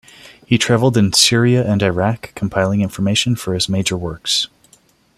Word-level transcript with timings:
He 0.47 0.57
traveled 0.57 0.97
in 0.97 1.13
Syria 1.13 1.63
and 1.63 1.83
Iraq, 1.83 2.33
compiling 2.33 2.81
information 2.81 3.35
for 3.35 3.53
his 3.53 3.69
major 3.69 3.95
works. 3.95 4.47